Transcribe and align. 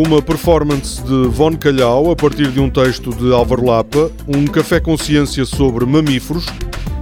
Uma 0.00 0.22
performance 0.22 1.02
de 1.02 1.26
Von 1.26 1.56
Calhau 1.56 2.12
a 2.12 2.14
partir 2.14 2.52
de 2.52 2.60
um 2.60 2.70
texto 2.70 3.10
de 3.12 3.32
Álvaro 3.32 3.66
Lapa, 3.66 4.12
um 4.28 4.46
café 4.46 4.78
consciência 4.78 5.44
sobre 5.44 5.84
mamíferos 5.84 6.46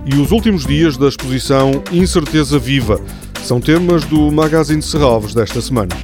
e 0.06 0.18
os 0.18 0.32
últimos 0.32 0.64
dias 0.64 0.96
da 0.96 1.06
exposição 1.06 1.82
Incerteza 1.92 2.58
Viva. 2.58 2.98
São 3.44 3.60
temas 3.60 4.02
do 4.06 4.32
Magazine 4.32 4.80
de 4.80 4.86
Serralves 4.86 5.34
desta 5.34 5.60
semana. 5.60 5.94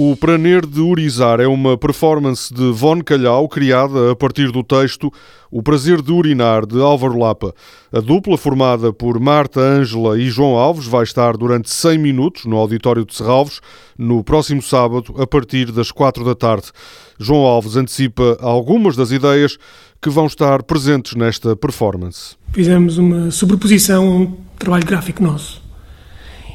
O 0.00 0.14
Praner 0.14 0.64
de 0.64 0.80
Urizar 0.80 1.40
é 1.40 1.48
uma 1.48 1.76
performance 1.76 2.54
de 2.54 2.70
Von 2.70 3.00
Calhau 3.00 3.48
criada 3.48 4.12
a 4.12 4.14
partir 4.14 4.52
do 4.52 4.62
texto 4.62 5.12
O 5.50 5.60
Prazer 5.60 6.00
de 6.00 6.12
Urinar 6.12 6.64
de 6.64 6.80
Álvaro 6.80 7.18
Lapa. 7.18 7.52
A 7.92 7.98
dupla, 7.98 8.38
formada 8.38 8.92
por 8.92 9.18
Marta 9.18 9.58
Ângela 9.58 10.16
e 10.16 10.30
João 10.30 10.54
Alves, 10.56 10.86
vai 10.86 11.02
estar 11.02 11.36
durante 11.36 11.68
100 11.68 11.98
minutos 11.98 12.44
no 12.44 12.56
auditório 12.58 13.04
de 13.04 13.12
Serralves 13.12 13.60
no 13.98 14.22
próximo 14.22 14.62
sábado, 14.62 15.12
a 15.18 15.26
partir 15.26 15.72
das 15.72 15.90
4 15.90 16.24
da 16.24 16.36
tarde. 16.36 16.70
João 17.18 17.40
Alves 17.40 17.74
antecipa 17.74 18.38
algumas 18.40 18.94
das 18.94 19.10
ideias 19.10 19.58
que 20.00 20.08
vão 20.08 20.26
estar 20.26 20.62
presentes 20.62 21.16
nesta 21.16 21.56
performance. 21.56 22.36
Fizemos 22.52 22.98
uma 22.98 23.32
sobreposição 23.32 24.06
a 24.06 24.10
um 24.10 24.36
trabalho 24.56 24.86
gráfico 24.86 25.24
nosso 25.24 25.60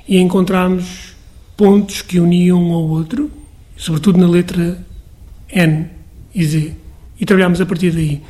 e 0.08 0.18
encontramos 0.18 1.13
pontos 1.56 2.02
que 2.02 2.20
uniam 2.20 2.62
um 2.62 2.74
ao 2.74 2.84
outro, 2.84 3.30
sobretudo 3.78 4.18
na 4.18 4.28
letra 4.28 4.84
N 5.50 5.88
e 6.34 6.46
Z. 6.46 6.74
E 7.20 7.26
trabalhámos 7.26 7.62
a 7.62 7.66
partir 7.66 7.92
daí, 7.92 8.22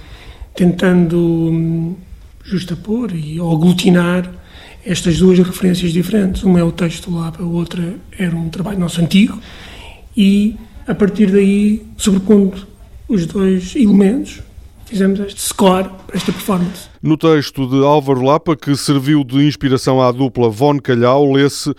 tentando 0.56 1.18
hum, 1.18 1.96
justapor 2.44 3.12
e 3.16 3.40
aglutinar 3.40 4.30
estas 4.86 5.18
duas 5.18 5.40
referências 5.40 5.92
diferentes. 5.92 6.44
Uma 6.44 6.60
é 6.60 6.64
o 6.64 6.72
texto 6.72 7.10
lá, 7.14 7.32
a 7.38 7.44
outra 7.44 7.96
era 8.18 8.36
um 8.36 8.50
trabalho 8.50 8.80
nosso 8.80 9.02
antigo, 9.02 9.40
e 10.16 10.56
a 10.86 10.94
partir 10.94 11.32
daí, 11.32 11.82
sobrepondo 11.98 12.68
os 13.08 13.26
dois 13.26 13.76
elementos, 13.76 14.42
fizemos 14.86 15.20
este 15.22 15.42
score 15.42 15.90
para 16.06 16.18
esta 16.18 16.32
performance. 16.32 16.90
No 17.02 17.18
texto 17.18 17.68
de 17.68 17.78
Álvaro 17.84 18.22
Lapa, 18.22 18.56
que 18.56 18.76
serviu 18.76 19.24
de 19.24 19.48
inspiração 19.48 20.02
à 20.02 20.12
dupla 20.12 20.50
Von 20.50 20.78
Calhau, 20.80 21.32
lê-se 21.32 21.74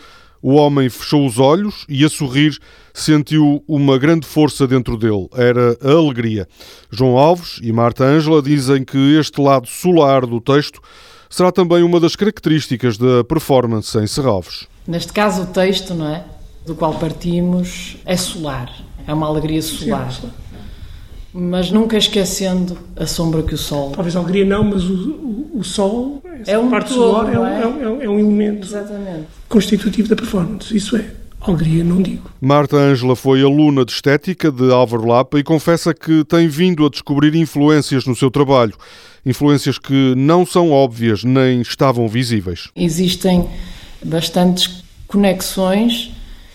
o 0.44 0.56
homem 0.56 0.90
fechou 0.90 1.24
os 1.24 1.38
olhos 1.38 1.86
e, 1.88 2.04
a 2.04 2.08
sorrir, 2.10 2.58
sentiu 2.92 3.64
uma 3.66 3.96
grande 3.96 4.26
força 4.26 4.66
dentro 4.66 4.94
dele. 4.98 5.26
Era 5.32 5.74
a 5.82 5.92
alegria. 5.92 6.46
João 6.90 7.16
Alves 7.16 7.58
e 7.62 7.72
Marta 7.72 8.04
Ângela 8.04 8.42
dizem 8.42 8.84
que 8.84 9.16
este 9.18 9.40
lado 9.40 9.66
solar 9.66 10.26
do 10.26 10.42
texto 10.42 10.82
será 11.30 11.50
também 11.50 11.82
uma 11.82 11.98
das 11.98 12.14
características 12.14 12.98
da 12.98 13.24
performance 13.24 13.96
em 13.96 14.06
Serralves. 14.06 14.66
Neste 14.86 15.14
caso, 15.14 15.44
o 15.44 15.46
texto, 15.46 15.94
não 15.94 16.14
é? 16.14 16.26
Do 16.66 16.74
qual 16.74 16.92
partimos 16.98 17.96
é 18.04 18.14
solar. 18.14 18.70
É 19.06 19.14
uma 19.14 19.26
alegria 19.26 19.62
solar. 19.62 20.12
Sim, 20.12 20.30
mas 21.36 21.72
nunca 21.72 21.98
esquecendo 21.98 22.78
a 22.96 23.06
sombra 23.06 23.42
que 23.42 23.54
o 23.54 23.58
sol. 23.58 23.90
Talvez 23.90 24.14
a 24.14 24.20
alegria 24.20 24.44
não, 24.44 24.62
mas 24.62 24.84
o, 24.84 24.94
o, 24.94 25.58
o 25.58 25.64
sol, 25.64 26.22
é 26.46 26.56
um 26.56 26.70
parte 26.70 26.94
todo, 26.94 26.96
solar, 26.96 27.28
é, 27.28 27.34
é? 27.34 28.02
É, 28.02 28.04
é, 28.04 28.08
um 28.08 28.20
elemento 28.20 28.68
Exatamente. 28.68 29.26
constitutivo 29.48 30.08
da 30.08 30.14
performance. 30.14 30.74
Isso 30.74 30.96
é. 30.96 31.04
Alegria, 31.40 31.82
não 31.82 32.00
digo. 32.00 32.30
Marta 32.40 32.76
Ângela 32.76 33.16
foi 33.16 33.42
aluna 33.42 33.84
de 33.84 33.92
estética 33.92 34.50
de 34.50 34.72
Álvaro 34.72 35.06
Lapa 35.06 35.38
e 35.38 35.42
confessa 35.42 35.92
que 35.92 36.24
tem 36.24 36.48
vindo 36.48 36.86
a 36.86 36.88
descobrir 36.88 37.34
influências 37.34 38.06
no 38.06 38.14
seu 38.14 38.30
trabalho. 38.30 38.74
Influências 39.26 39.76
que 39.76 40.14
não 40.16 40.46
são 40.46 40.70
óbvias 40.70 41.24
nem 41.24 41.60
estavam 41.60 42.08
visíveis. 42.08 42.70
Existem 42.76 43.46
bastantes 44.02 44.84
conexões 45.06 46.12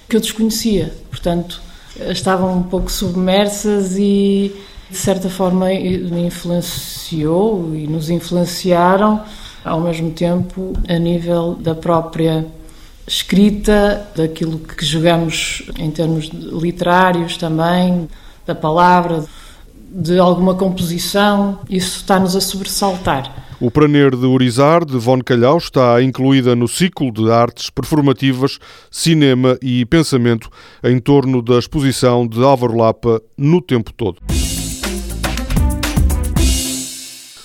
que 0.08 0.16
eu 0.16 0.22
desconhecia. 0.22 0.92
Portanto, 1.10 1.62
estavam 2.10 2.58
um 2.58 2.64
pouco 2.64 2.92
submersas 2.92 3.98
e 3.98 4.54
de 4.90 4.98
certa 4.98 5.30
forma 5.30 5.72
influenciou 5.74 7.76
e 7.76 7.88
nos 7.88 8.10
influenciaram 8.10 9.24
ao 9.64 9.80
mesmo 9.80 10.12
tempo 10.12 10.74
a 10.88 10.98
nível 10.98 11.56
da 11.56 11.76
própria 11.76 12.46
escrita, 13.06 14.08
daquilo 14.16 14.60
que 14.60 14.86
jogamos 14.86 15.64
em 15.78 15.90
termos 15.90 16.28
literários 16.28 17.38
também, 17.38 18.08
da 18.46 18.56
palavra, 18.56 19.26
de 19.92 20.20
alguma 20.20 20.54
composição, 20.54 21.60
isso 21.70 21.98
está-nos 21.98 22.36
a 22.36 22.42
sobressaltar. 22.42 23.49
O 23.62 23.70
Praner 23.70 24.16
de 24.16 24.26
Urizar, 24.26 24.86
de 24.86 24.98
Von 24.98 25.20
Calhau, 25.20 25.58
está 25.58 26.02
incluída 26.02 26.56
no 26.56 26.66
ciclo 26.66 27.12
de 27.12 27.30
artes 27.30 27.70
performativas, 27.70 28.58
cinema 28.90 29.58
e 29.62 29.86
pensamento 29.86 30.50
em 30.82 30.98
torno 30.98 31.42
da 31.42 31.60
exposição 31.60 32.26
de 32.26 32.42
Álvaro 32.42 32.78
Lapa 32.78 33.22
no 33.38 33.62
tempo 33.62 33.92
todo. 33.92 34.22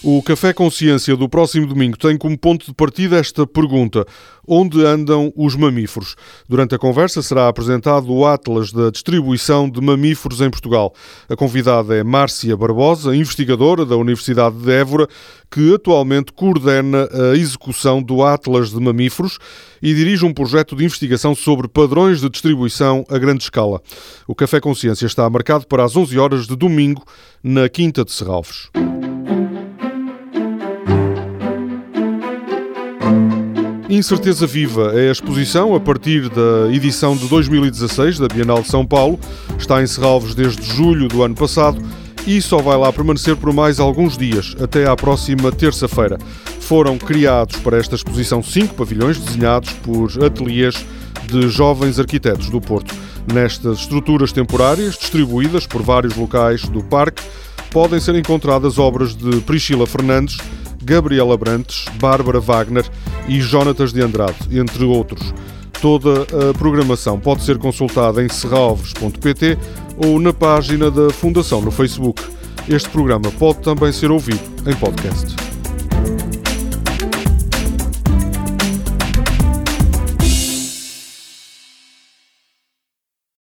O 0.07 0.23
Café 0.23 0.53
Consciência 0.53 1.17
do 1.17 1.31
próximo 1.31 1.67
domingo 1.67 1.97
tem 1.97 2.19
como 2.19 2.37
ponto 2.37 2.67
de 2.67 2.75
partida 2.75 3.17
esta 3.17 3.47
pergunta: 3.47 4.05
onde 4.47 4.85
andam 4.85 5.33
os 5.35 5.57
mamíferos? 5.57 6.15
Durante 6.47 6.75
a 6.75 6.79
conversa 6.79 7.23
será 7.23 7.49
apresentado 7.49 8.13
o 8.13 8.27
Atlas 8.27 8.71
da 8.71 8.91
Distribuição 8.91 9.67
de 9.67 9.81
Mamíferos 9.81 10.43
em 10.43 10.51
Portugal. 10.51 10.93
A 11.27 11.35
convidada 11.35 11.97
é 11.97 12.05
Márcia 12.05 12.55
Barbosa, 12.55 13.17
investigadora 13.17 13.87
da 13.87 13.97
Universidade 13.97 14.55
de 14.57 14.71
Évora, 14.71 15.09
que 15.51 15.75
atualmente 15.75 16.35
coordena 16.35 17.09
a 17.11 17.35
execução 17.35 18.03
do 18.03 18.23
Atlas 18.23 18.73
de 18.73 18.81
Mamíferos 18.81 19.39
e 19.81 19.95
dirige 19.95 20.27
um 20.27 20.35
projeto 20.35 20.77
de 20.77 20.85
investigação 20.85 21.35
sobre 21.35 21.67
padrões 21.67 22.21
de 22.21 22.29
distribuição 22.29 23.07
a 23.09 23.17
grande 23.17 23.45
escala. 23.45 23.81
O 24.29 24.35
Café 24.35 24.61
Consciência 24.61 25.07
está 25.07 25.31
marcado 25.31 25.67
para 25.67 25.83
as 25.83 25.97
11 25.97 26.19
horas 26.19 26.47
de 26.47 26.55
domingo 26.55 27.03
na 27.43 27.71
Quinta 27.71 28.05
de 28.05 28.13
Serralves. 28.13 28.69
Incerteza 33.97 34.45
Viva 34.45 34.91
é 34.93 35.09
a 35.09 35.13
exposição 35.13 35.73
a 35.73 35.79
partir 35.79 36.29
da 36.29 36.69
edição 36.73 37.17
de 37.17 37.29
2016 37.29 38.19
da 38.19 38.27
Bienal 38.27 38.61
de 38.61 38.69
São 38.69 38.85
Paulo. 38.85 39.21
Está 39.57 39.81
em 39.81 39.87
Serralves 39.87 40.35
desde 40.35 40.65
julho 40.65 41.07
do 41.07 41.23
ano 41.23 41.37
passado 41.37 41.81
e 42.27 42.43
só 42.43 42.59
vai 42.59 42.77
lá 42.77 42.93
permanecer 42.93 43.37
por 43.37 43.53
mais 43.53 43.79
alguns 43.79 44.19
dias, 44.19 44.57
até 44.61 44.85
à 44.85 44.97
próxima 44.97 45.53
terça-feira. 45.53 46.19
Foram 46.59 46.99
criados 46.99 47.55
para 47.61 47.79
esta 47.79 47.95
exposição 47.95 48.43
cinco 48.43 48.75
pavilhões 48.75 49.17
desenhados 49.17 49.73
por 49.75 50.11
ateliês 50.25 50.85
de 51.29 51.49
jovens 51.49 52.01
arquitetos 52.01 52.51
do 52.51 52.61
Porto. 52.61 52.93
Nestas 53.33 53.79
estruturas 53.79 54.33
temporárias, 54.33 54.97
distribuídas 54.99 55.69
por 55.69 55.83
vários 55.83 56.17
locais 56.17 56.63
do 56.63 56.83
parque, 56.83 57.23
podem 57.71 58.01
ser 58.01 58.17
encontradas 58.17 58.77
obras 58.77 59.15
de 59.15 59.41
Priscila 59.43 59.87
Fernandes, 59.87 60.37
Gabriela 60.85 61.37
Brantes, 61.37 61.87
Bárbara 62.01 62.41
Wagner 62.41 62.85
e 63.27 63.41
Jonatas 63.41 63.93
de 63.93 64.03
Andrade, 64.03 64.59
entre 64.59 64.85
outros. 64.85 65.35
Toda 65.81 66.23
a 66.23 66.55
programação 66.57 67.19
pode 67.19 67.43
ser 67.43 67.59
consultada 67.59 68.25
em 68.25 68.29
serralves.pt 68.29 69.59
ou 69.97 70.19
na 70.21 70.33
página 70.33 70.91
da 70.91 71.11
Fundação 71.11 71.61
no 71.61 71.71
Facebook. 71.71 72.23
Este 72.69 72.89
programa 72.89 73.31
pode 73.39 73.59
também 73.59 73.93
ser 73.93 74.11
ouvido 74.11 74.41
em 74.67 74.75
podcast. 74.75 75.44